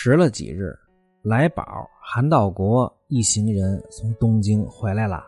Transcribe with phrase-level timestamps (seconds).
[0.00, 0.72] 迟了几日，
[1.22, 1.64] 来宝、
[2.00, 5.24] 韩道国一行人从东京回来了。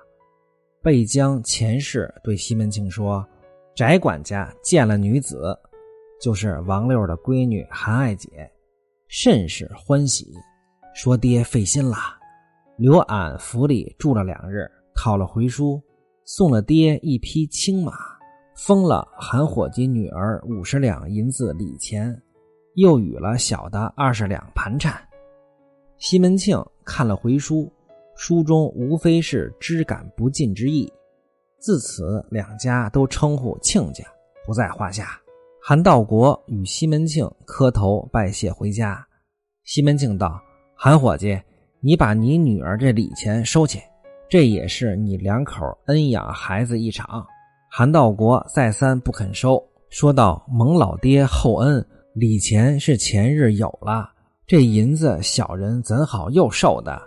[0.80, 3.26] 备将前世对西门庆说
[3.74, 5.58] ：“翟管家见了女子，
[6.22, 8.48] 就是王六的闺女韩爱姐，
[9.08, 10.32] 甚是欢喜，
[10.94, 11.96] 说爹费心了，
[12.78, 15.82] 留俺府里住了两日，讨了回书，
[16.24, 17.92] 送了爹一匹青马，
[18.54, 22.16] 封了韩伙计女儿五十两银子礼钱。”
[22.74, 24.94] 又与了小的二十两盘缠。
[25.98, 27.70] 西门庆看了回书，
[28.16, 30.90] 书中无非是知感不尽之意。
[31.58, 34.04] 自此两家都称呼亲家，
[34.46, 35.20] 不在话下。
[35.62, 39.06] 韩道国与西门庆磕头拜谢回家。
[39.64, 40.40] 西门庆道
[40.74, 41.38] ：“韩伙计，
[41.82, 43.78] 你把你女儿这礼钱收起，
[44.26, 47.26] 这也是你两口恩养孩子一场。”
[47.70, 51.86] 韩道国再三不肯收，说道：“蒙老爹厚恩。”
[52.20, 54.10] 礼钱是前日有了，
[54.46, 57.00] 这银子小人怎好又受的？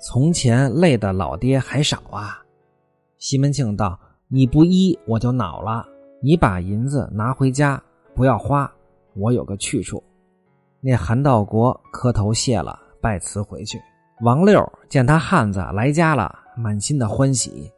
[0.00, 2.40] 从前累的老爹还少啊！
[3.18, 3.98] 西门庆道
[4.30, 5.84] ：“你不依我就恼了。
[6.22, 7.82] 你把银子拿回家，
[8.14, 8.72] 不要花，
[9.16, 10.00] 我有个去处。”
[10.80, 13.82] 那韩道国磕头谢了，拜辞回去。
[14.20, 17.68] 王六见他汉子来家了，满心的欢喜，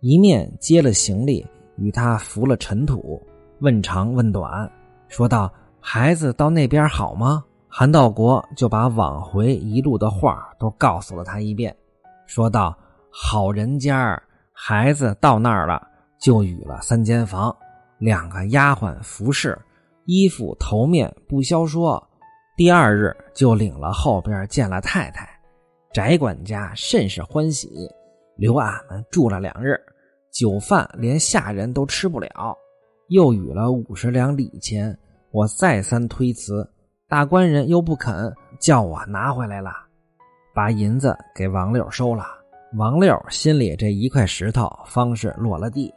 [0.00, 3.24] 一面接了行李，与他扶了尘土，
[3.60, 4.68] 问长问短，
[5.06, 5.48] 说道。
[5.86, 7.44] 孩子到那边好吗？
[7.68, 11.76] 韩道国就把往回一路的话都告诉了他一遍，
[12.26, 12.74] 说道
[13.12, 15.86] ：“好人家孩子到那儿了，
[16.18, 17.54] 就与了三间房，
[17.98, 19.60] 两个丫鬟服侍，
[20.06, 22.02] 衣服头面不消说。
[22.56, 25.28] 第二日就领了后边见了太太，
[25.92, 27.68] 翟管家甚是欢喜，
[28.36, 29.78] 留俺们住了两日，
[30.32, 32.56] 酒饭连下人都吃不了，
[33.08, 34.98] 又与了五十两礼钱。”
[35.34, 36.64] 我再三推辞，
[37.08, 39.72] 大官人又不肯，叫我拿回来了，
[40.54, 42.24] 把银子给王六收了。
[42.76, 45.92] 王六心里这一块石头方是落了地，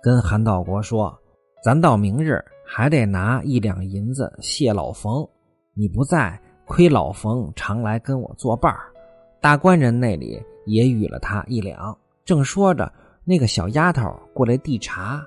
[0.00, 1.12] 跟韩道国说
[1.64, 5.28] ：“咱到明日还得拿一两银子谢老冯，
[5.74, 8.72] 你不在，亏老冯常来跟我作伴
[9.40, 12.92] 大官人那里也与了他一两。”正说着，
[13.24, 15.26] 那个小丫头过来递茶。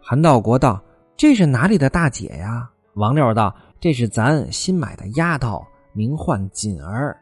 [0.00, 0.82] 韩道国道
[1.18, 5.60] ：“这是哪里的大姐呀？”王六道：“这是咱新买的丫头，
[5.92, 7.16] 名唤锦儿，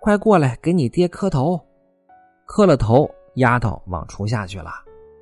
[0.00, 1.60] 快过来给你爹磕头。”
[2.46, 4.70] 磕了头，丫头往厨下去了。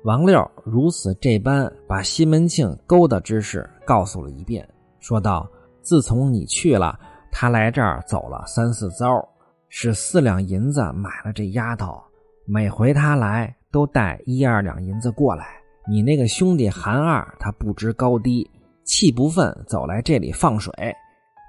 [0.05, 4.65] 王六如此这般把西门庆勾搭之事告诉了一遍，
[5.01, 5.45] 说道
[5.83, 6.97] ：“自从你去了，
[7.29, 9.05] 他来这儿走了三四遭，
[9.67, 12.01] 是四两银子买了这丫头，
[12.45, 15.47] 每回他来都带一二两银子过来。
[15.85, 18.49] 你那个兄弟韩二，他不知高低。”
[18.87, 20.73] 气不忿，走来这里放水，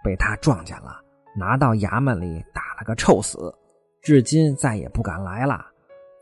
[0.04, 1.00] 被他撞见了，
[1.36, 3.54] 拿到衙门里打了个臭死，
[4.02, 5.64] 至今再也不敢来了。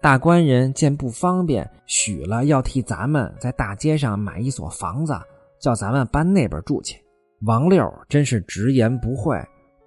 [0.03, 5.19] 大官人见不方便，许了要替咱们在大街上买一所房子，
[5.59, 7.03] 叫咱们搬那边住去。
[7.47, 9.37] 王六真是直言不讳，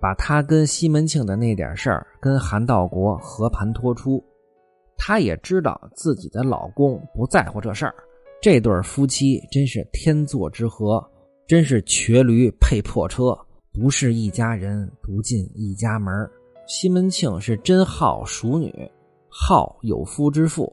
[0.01, 4.21] 把他跟西门庆的那点事儿跟韩道国和盘托出。
[4.97, 7.93] 他也知道自己的老公不在乎这事儿，
[8.41, 11.07] 这对夫妻真是天作之合。
[11.49, 13.35] 真是瘸驴配破车，
[13.73, 16.13] 不是一家人不进一家门
[16.67, 18.71] 西门庆是真好淑女，
[19.27, 20.71] 好有夫之妇。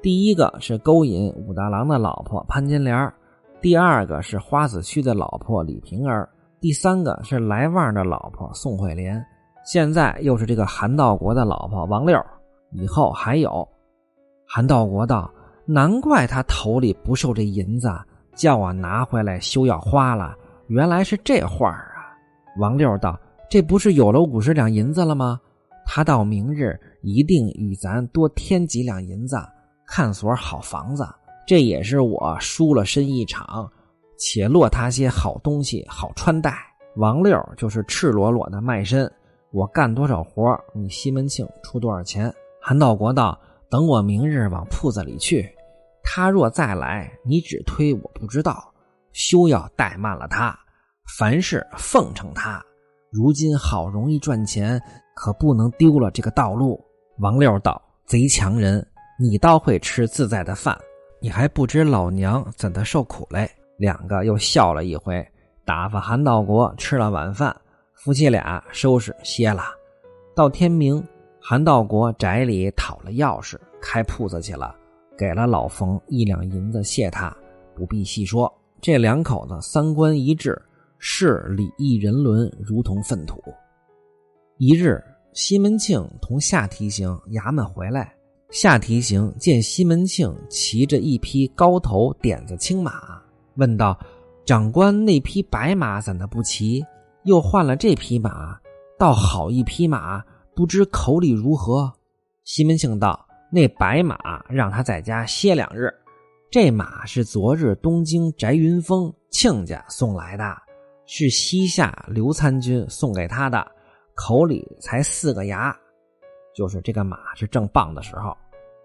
[0.00, 3.12] 第一个是勾引武大郎的老婆潘金莲
[3.60, 6.26] 第二个是花子虚的老婆李瓶儿，
[6.62, 9.22] 第三个是来旺的老婆宋惠莲，
[9.66, 12.18] 现在又是这个韩道国的老婆王六，
[12.72, 13.68] 以后还有。
[14.46, 15.30] 韩道国道，
[15.66, 17.90] 难怪他头里不受这银子。
[18.36, 20.36] 叫我拿回来休要花了，
[20.68, 22.12] 原来是这话啊！
[22.58, 25.40] 王六道：“这不是有了五十两银子了吗？
[25.86, 29.36] 他到明日一定与咱多添几两银子，
[29.86, 31.06] 看所好房子。
[31.46, 33.70] 这也是我输了身一场，
[34.18, 36.58] 且落他些好东西好穿戴。
[36.96, 39.10] 王六就是赤裸裸的卖身，
[39.52, 43.38] 我干多少活，你西门庆出多少钱。”韩道国道
[43.70, 45.48] ：“等我明日往铺子里去。”
[46.16, 48.72] 他若再来，你只推我不知道，
[49.12, 50.58] 休要怠慢了他。
[51.18, 52.64] 凡事奉承他。
[53.12, 54.80] 如今好容易赚钱，
[55.14, 56.82] 可不能丢了这个道路。
[57.18, 58.82] 王六道：“贼强人，
[59.20, 60.74] 你倒会吃自在的饭，
[61.20, 63.46] 你还不知老娘怎的受苦嘞。”
[63.76, 65.22] 两个又笑了一回，
[65.66, 67.54] 打发韩道国吃了晚饭，
[67.92, 69.64] 夫妻俩收拾歇了。
[70.34, 71.06] 到天明，
[71.38, 74.74] 韩道国宅里讨了钥匙，开铺子去了。
[75.16, 77.34] 给了老冯一两银子谢他，
[77.74, 78.52] 不必细说。
[78.80, 80.60] 这两口子三观一致，
[80.98, 83.42] 是礼义人伦如同粪土。
[84.58, 85.02] 一日，
[85.32, 88.14] 西门庆同夏提刑衙门回来，
[88.50, 93.20] 夏提刑见西门庆骑着一匹高头点子青马，
[93.56, 93.98] 问道
[94.44, 96.84] ：“长官那匹白马怎的不骑？
[97.24, 98.58] 又换了这匹马，
[98.98, 100.22] 倒好一匹马，
[100.54, 101.92] 不知口里如何？”
[102.44, 105.92] 西门庆道：“那白马让他在家歇两日，
[106.50, 110.56] 这马是昨日东京翟云峰亲家送来的，
[111.06, 113.66] 是西夏刘参军送给他的。”
[114.16, 115.76] 口里才四个牙，
[116.54, 118.34] 就是这个马是正棒的时候，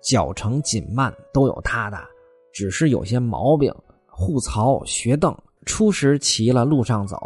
[0.02, 1.98] 脚程紧慢都有他的，
[2.52, 3.74] 只是有些毛病。
[4.14, 5.34] 护槽学蹬，
[5.66, 7.18] 初时骑了路上走，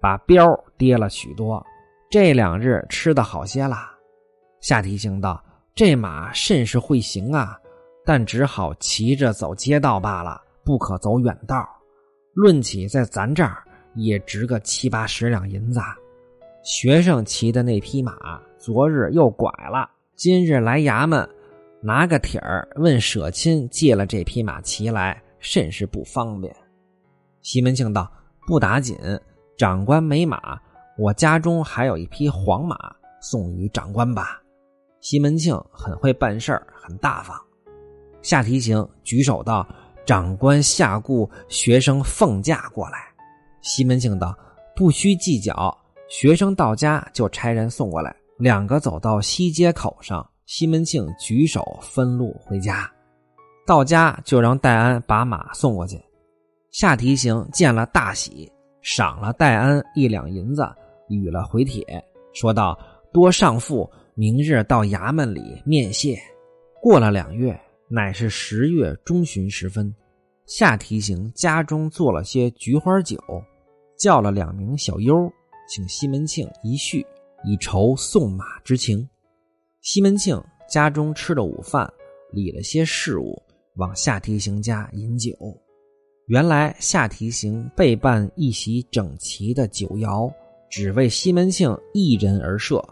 [0.00, 1.62] 把膘跌了许多。
[2.10, 3.76] 这两日吃的好些了。
[4.62, 5.40] 夏提醒道
[5.80, 7.58] ：“这马甚是会行啊，
[8.04, 11.66] 但只好骑着走街道罢了，不可走远道。
[12.34, 15.80] 论起在咱这儿，也值个七八十两银子。”
[16.62, 21.26] 学生骑的那匹马，昨日又拐了，今日来衙门，
[21.80, 26.54] 拿个帖儿问舍亲借了这匹马骑来，甚是不方便。
[27.40, 28.06] 西门庆道
[28.46, 28.98] ：“不打紧，
[29.56, 30.60] 长官没马，
[30.98, 32.76] 我家中还有一匹黄马，
[33.22, 34.36] 送与长官吧。”
[35.00, 37.36] 西门庆很会办事儿，很大方。
[38.22, 39.66] 夏提刑举手道
[40.04, 42.98] ：“长官下顾学生奉驾过来。”
[43.62, 44.36] 西门庆道
[44.76, 45.76] ：“不需计较。”
[46.08, 52.90] 学生到家就差人送过来，两个走到西街口上，西门庆举手分路回家。
[53.64, 56.02] 到家就让戴安把马送过去。
[56.72, 58.50] 夏提刑见了大喜，
[58.82, 60.68] 赏了戴安一两银子，
[61.08, 61.84] 与了回帖，
[62.32, 62.76] 说道
[63.14, 63.88] ：“多上父，
[64.20, 66.14] 明日到衙门里面谢。”
[66.78, 67.58] 过了两月，
[67.88, 69.94] 乃是十月中旬时分，
[70.44, 73.18] 夏提刑家中做了些菊花酒，
[73.98, 75.14] 叫了两名小优。
[75.66, 77.06] 请西门庆一叙，
[77.46, 79.08] 以酬送马之情。
[79.80, 80.38] 西门庆
[80.68, 81.90] 家中吃了午饭，
[82.30, 83.42] 理了些事务，
[83.76, 85.32] 往夏提刑家饮酒。
[86.26, 90.30] 原来夏提刑备办一席整齐的酒肴，
[90.68, 92.84] 只为西门庆一人而设。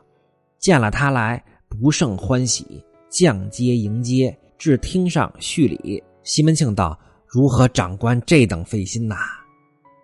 [0.58, 6.02] 见了他来，不胜欢喜，降阶迎接，至厅上叙礼。
[6.22, 9.16] 西门庆道：“如何长官这等费心呐？”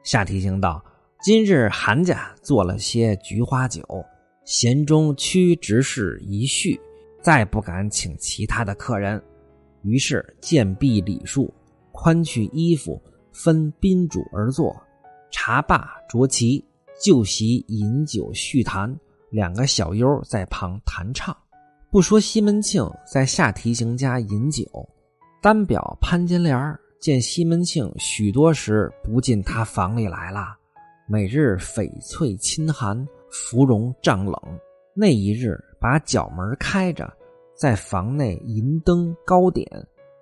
[0.04, 0.82] 夏提刑道。
[1.22, 3.82] 今日韩家做了些菊花酒，
[4.44, 6.78] 闲中屈执事一叙，
[7.22, 9.22] 再不敢请其他的客人，
[9.82, 11.50] 于是见毕礼数，
[11.92, 13.02] 宽去衣服，
[13.32, 14.76] 分宾主而坐，
[15.30, 16.62] 茶罢酌齐，
[17.02, 18.94] 就席饮酒叙谈，
[19.34, 21.36] 两个小优在旁弹唱。
[21.90, 24.64] 不说西门庆在下提刑家饮酒，
[25.42, 26.56] 单表潘金莲
[27.00, 30.56] 见西门庆许多时不进他房里来了。
[31.08, 34.34] 每日翡翠亲寒，芙蓉帐冷。
[34.94, 37.12] 那一日，把角门开着，
[37.58, 39.68] 在房内银灯高点，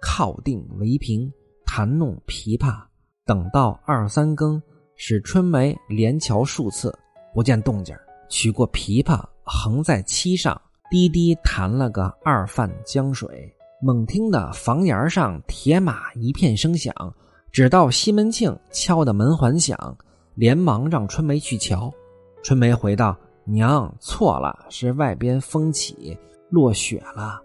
[0.00, 1.30] 靠定围屏，
[1.66, 2.82] 弹弄琵琶。
[3.26, 4.60] 等到二三更，
[4.96, 6.90] 使春梅连瞧数次，
[7.34, 7.94] 不见动静，
[8.32, 10.58] 取过琵琶，横在漆上，
[10.90, 13.54] 滴滴弹了个二泛江水。
[13.82, 16.94] 猛听得房檐上铁马一片声响，
[17.52, 19.76] 只道西门庆敲的门环响。
[20.34, 21.92] 连忙让春梅去瞧，
[22.42, 23.14] 春梅回道
[23.44, 26.16] ：“娘错了，是外边风起，
[26.48, 27.38] 落雪了。”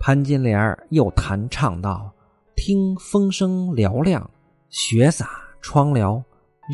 [0.00, 2.12] 潘金莲又弹唱道
[2.56, 4.28] ：“听风声嘹亮，
[4.70, 5.30] 雪洒
[5.60, 6.20] 窗燎，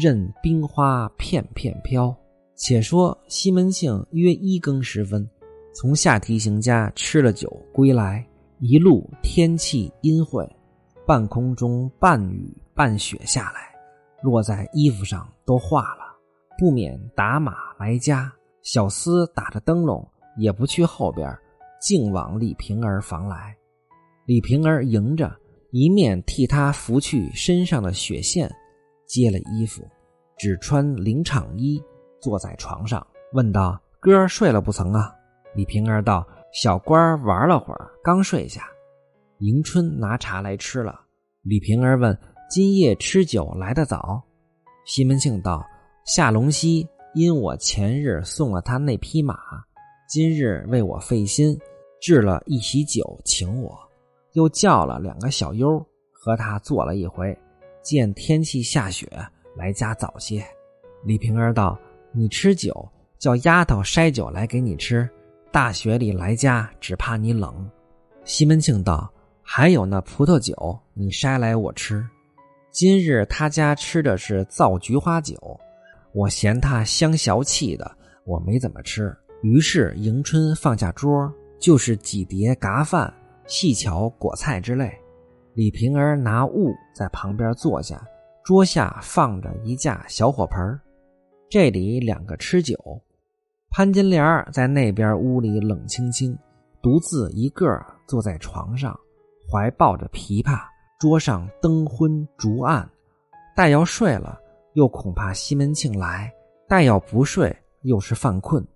[0.03, 2.17] 任冰花片片飘。”
[2.57, 5.29] 且说西门庆约一更时分，
[5.75, 8.27] 从下提刑家吃了酒归来，
[8.61, 10.49] 一路天气阴晦，
[11.07, 13.61] 半空中半雨半雪下来。
[14.23, 16.17] 落在衣服上都化了，
[16.59, 18.33] 不免打马来家。
[18.63, 20.05] 小厮打着灯笼，
[20.39, 21.31] 也不去后边，
[21.81, 23.55] 径往李瓶儿房来。
[24.25, 25.31] 李瓶儿迎着，
[25.71, 28.51] 一面替他拂去身上的血线，
[29.07, 29.87] 接了衣服，
[30.39, 31.81] 只穿绫氅衣，
[32.21, 35.15] 坐在床上，问道：“哥睡了不曾啊？”
[35.55, 38.69] 李瓶儿道：“小官玩了会儿，刚睡下。”
[39.41, 41.01] 迎春拿茶来吃了。
[41.43, 42.19] 李瓶儿问。
[42.49, 44.23] 今夜吃酒来得早，
[44.85, 45.67] 西门庆道
[46.07, 49.37] ：“夏龙溪因我前日送了他那匹马，
[50.09, 51.59] 今日为我费心，
[52.01, 53.77] 置了一席酒请我，
[54.35, 57.37] 又叫了两个小优和他坐了一回。
[57.83, 59.11] 见天气下雪，
[59.57, 60.41] 来家早些。”
[61.03, 61.77] 李瓶儿道
[62.17, 65.07] ：“你吃酒，叫丫头筛酒来给你吃。
[65.53, 67.71] 大雪里来家，只怕你冷。”
[68.25, 69.13] 西门庆道
[69.45, 72.03] ：“还有那葡萄酒，你筛来我吃。”
[72.73, 75.37] 今日他家吃的是造菊花酒，
[76.15, 77.95] 我嫌他香小气的，
[78.25, 79.15] 我没怎么吃。
[79.43, 81.31] 于是迎春放下桌，
[81.61, 83.13] 就是几碟嘎饭、
[83.47, 84.91] 细巧果菜之类。
[85.53, 88.03] 李瓶儿拿物在旁边坐下，
[88.43, 90.81] 桌下放着一架小火盆儿
[91.49, 92.77] 这里两个吃酒。
[93.71, 96.37] 潘金莲在那边屋里冷清清，
[96.83, 98.99] 独自一个坐在床上，
[99.51, 100.61] 怀抱着琵琶。
[100.99, 102.89] 桌上灯昏烛暗，
[103.55, 104.41] 待要睡了，
[104.73, 106.31] 又恐怕西门庆来；
[106.67, 108.67] 待要不睡，又是犯困，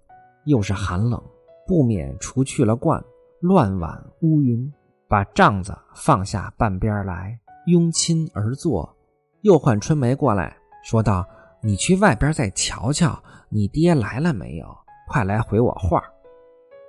[0.45, 1.19] 又是寒冷，
[1.67, 3.03] 不免除去了冠，
[3.41, 4.71] 乱挽乌云，
[5.09, 8.95] 把帐子放下半边来，拥亲而坐。
[9.41, 11.27] 又唤春梅过来，说道
[11.63, 14.67] ：“你去外边再瞧瞧，你爹来了没有？
[15.09, 16.03] 快来回我话。”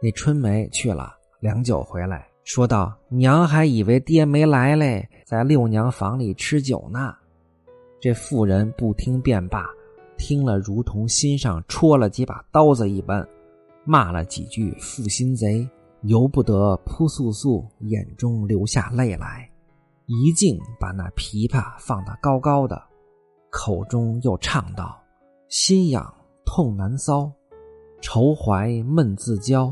[0.02, 2.28] 那春梅去了，良久回来。
[2.44, 7.14] 说道：“娘还以为爹没来嘞，在六娘房里吃酒呢。”
[8.02, 9.64] 这妇人不听便罢，
[10.18, 13.28] 听了如同心上戳了几把刀子一般，
[13.86, 15.70] 骂了几句负心贼，
[16.02, 19.48] 由不得扑簌簌眼中流下泪来，
[20.08, 22.82] 一劲把那琵琶放得高高的，
[23.52, 25.00] 口中又唱道
[25.48, 26.12] ：“心痒
[26.44, 27.32] 痛难搔，
[28.02, 29.72] 愁怀闷自焦，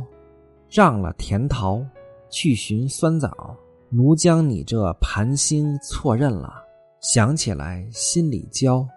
[0.70, 1.84] 让了甜桃。”
[2.32, 3.58] 去寻酸枣，
[3.90, 6.64] 奴将你这盘星错认了。
[7.02, 8.88] 想起来心里焦，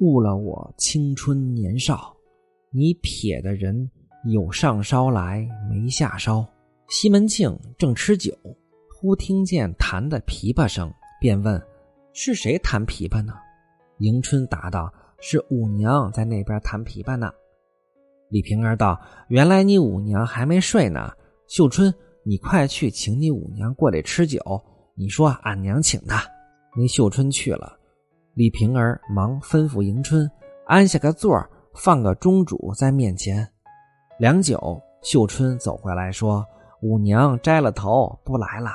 [0.00, 2.12] 误了我青春年少。
[2.72, 3.88] 你撇的人
[4.24, 6.44] 有上梢来没下梢。
[6.88, 8.36] 西门庆正吃酒，
[8.98, 11.62] 忽听见弹的琵琶声，便问
[12.12, 13.34] ：“是谁弹琵琶呢？”
[14.00, 14.92] 迎春答道
[15.22, 17.30] ：“是五娘在那边弹琵琶呢。”
[18.28, 21.10] 李瓶儿道：“原来你五娘还没睡呢。”
[21.48, 21.94] 秀春。
[22.22, 24.38] 你快去请你五娘过来吃酒。
[24.94, 26.22] 你说俺娘请她。
[26.76, 27.78] 那秀春去了，
[28.34, 30.30] 李瓶儿忙吩咐迎春
[30.66, 33.48] 安下个座儿放个钟主在面前。
[34.18, 36.44] 良久，秀春走回来，说
[36.82, 38.70] ：“五娘摘了头不来了。”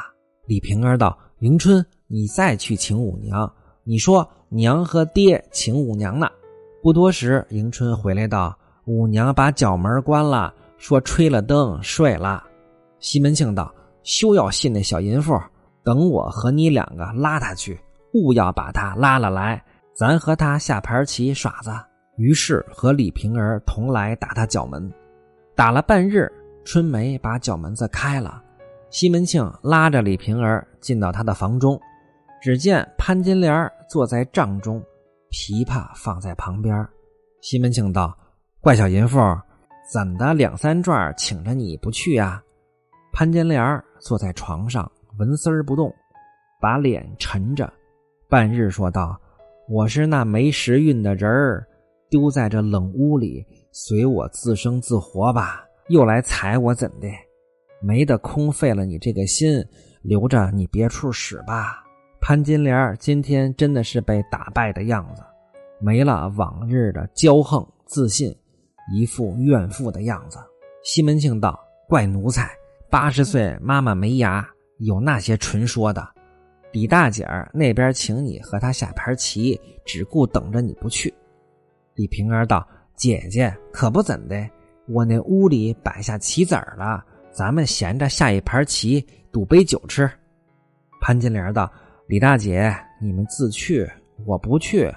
[0.48, 3.50] 李瓶儿道：“迎春，你再去请五娘。
[3.86, 6.28] 你说娘和爹请五娘呢。”
[6.84, 12.44] 不多时，迎春回来道：“五娘把角门关了，说吹了灯睡了。”
[13.00, 13.74] 西门庆道
[14.04, 15.40] ：“休要信那小淫妇，
[15.84, 17.80] 等我和你两个拉他去，
[18.14, 19.64] 勿要把他拉了来，
[19.96, 21.72] 咱和他下盘棋耍子。”
[22.18, 24.90] 于是和李瓶儿同来打他角门，
[25.54, 26.32] 打了半日，
[26.64, 28.42] 春梅把角门子开了。
[28.90, 31.78] 西门庆拉着李瓶儿进到他的房中，
[32.42, 34.84] 只见潘金莲坐在帐中，
[35.32, 36.88] 琵琶放在旁边。
[37.42, 38.18] 西门庆道
[38.62, 39.20] ：“怪小淫妇，
[39.92, 42.42] 怎的两三转请着你不去呀？”
[43.14, 45.94] 潘金莲坐在床上，纹丝儿不动，
[46.60, 47.72] 把脸沉着，
[48.30, 49.20] 半日说道
[49.70, 51.66] ：“我是那没时运的人儿，
[52.10, 55.64] 丢在这冷屋里，随我自生自活吧。
[55.88, 57.08] 又来踩我怎的？
[57.80, 59.64] 没得空费了你这个心，
[60.02, 61.84] 留着你别处使吧。”
[62.28, 65.22] 潘金莲今天真的是被打败的样子，
[65.80, 68.36] 没了往日的骄横自信，
[68.92, 70.40] 一副怨妇的样子。
[70.84, 72.50] 西门庆道：“怪奴才！”
[72.90, 74.44] 八十岁妈妈没牙，
[74.80, 76.04] 有那些纯说的。
[76.72, 81.14] 李大姐儿那边请你和她下盘棋，只顾等着你不去。
[81.94, 82.68] 李瓶儿道
[82.98, 84.50] ：“姐姐可不怎的，
[84.88, 90.10] 我那屋里摆下棋子儿了，咱们闲着下一盘棋，赌杯酒吃。”
[91.00, 91.72] 潘金莲道
[92.08, 92.72] ：“李大姐，
[93.02, 93.90] 你们自去，
[94.28, 94.94] 我不去。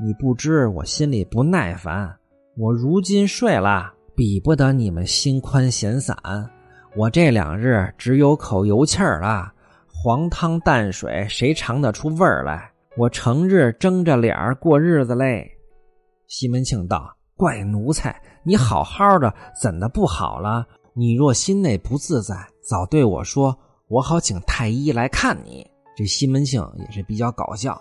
[0.00, 2.12] 你不知我心里不耐烦。
[2.56, 6.16] 我如今睡了，比不得你们心宽闲散。”
[6.96, 9.52] 我这两日只有口油气儿了，
[9.86, 12.72] 黄汤淡水谁尝得出味儿来？
[12.96, 15.48] 我成日睁着脸儿过日子嘞。
[16.26, 20.66] 西门庆道：“怪奴才，你好好的，怎的不好了？
[20.94, 25.64] 你若心内不自在，早对我说，我好请太医来看你。”
[26.00, 27.78] 这西门庆也是比较搞笑。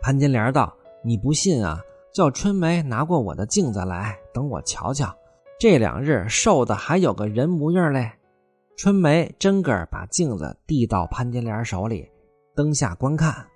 [0.00, 1.78] 潘金莲道：“你不信啊？
[2.10, 5.14] 叫春梅拿过我的镜子来，等我瞧瞧。”
[5.60, 8.10] 这两日瘦的还有个人模样嘞，
[8.78, 12.10] 春梅真个把镜子递到潘金莲手里，
[12.56, 13.46] 灯下观看。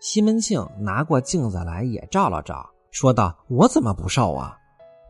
[0.00, 4.54] 西门庆拿过镜子来也照了照，说道：“我怎么不瘦啊？”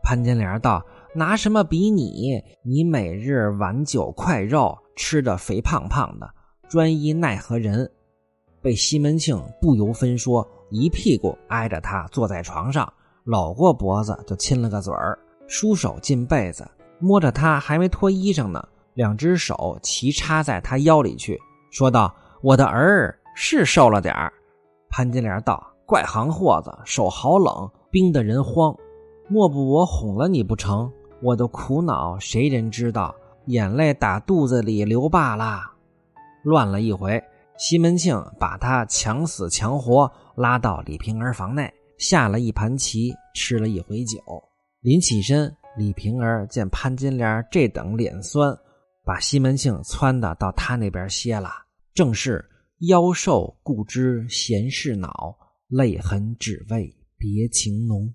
[0.01, 0.81] 潘金莲道
[1.13, 2.41] ：“拿什么比你？
[2.63, 6.29] 你每日晚酒快肉，吃的肥胖胖的，
[6.69, 7.91] 专一奈何人？”
[8.65, 12.91] 被西门庆不由分说，一屁股挨着他坐在床上，
[13.23, 15.15] 搂过脖子就亲了个嘴儿。
[15.45, 16.67] 舒手进被子，
[16.97, 24.33] 摸着他还没脱衣裳呢，两只手齐插在他腰里去，说道：“我的儿是瘦了点儿。”
[24.89, 28.75] 潘金莲道：“怪行货子，手好冷，冰得人慌。
[29.29, 30.91] 莫不我哄了你不成？
[31.21, 33.13] 我的苦恼谁人知道？
[33.45, 35.61] 眼泪打肚子里流罢了。
[36.41, 37.23] 乱了一回，
[37.57, 44.19] 西门庆把他强死强活拉到李瓶儿房内，下了一盘棋，吃了一回酒。
[44.81, 48.55] 临起身，李瓶儿见潘金莲这等脸酸，
[49.05, 51.49] 把西门庆撺的到他那边歇了。
[51.93, 52.43] 正是
[52.89, 55.37] 妖兽固知闲事恼，
[55.69, 58.13] 泪痕只为别情浓。